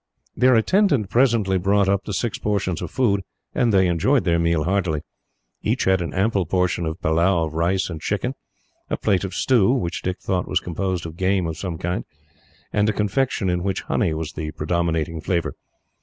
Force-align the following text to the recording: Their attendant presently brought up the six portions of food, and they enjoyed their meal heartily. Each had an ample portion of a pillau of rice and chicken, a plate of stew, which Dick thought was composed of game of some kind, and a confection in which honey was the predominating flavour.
Their 0.35 0.55
attendant 0.55 1.11
presently 1.11 1.59
brought 1.59 1.87
up 1.87 2.05
the 2.05 2.13
six 2.15 2.39
portions 2.39 2.81
of 2.81 2.89
food, 2.89 3.21
and 3.53 3.71
they 3.71 3.85
enjoyed 3.85 4.23
their 4.23 4.39
meal 4.39 4.63
heartily. 4.63 5.01
Each 5.61 5.83
had 5.83 6.01
an 6.01 6.11
ample 6.11 6.47
portion 6.47 6.87
of 6.87 6.93
a 6.93 7.07
pillau 7.07 7.45
of 7.45 7.53
rice 7.53 7.87
and 7.87 8.01
chicken, 8.01 8.33
a 8.89 8.97
plate 8.97 9.23
of 9.23 9.35
stew, 9.35 9.71
which 9.71 10.01
Dick 10.01 10.19
thought 10.19 10.47
was 10.47 10.59
composed 10.59 11.05
of 11.05 11.17
game 11.17 11.45
of 11.45 11.55
some 11.55 11.77
kind, 11.77 12.03
and 12.73 12.89
a 12.89 12.93
confection 12.93 13.47
in 13.47 13.61
which 13.61 13.81
honey 13.81 14.11
was 14.15 14.31
the 14.33 14.49
predominating 14.53 15.21
flavour. 15.21 15.53